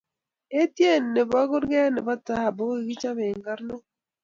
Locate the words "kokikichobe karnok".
2.69-3.83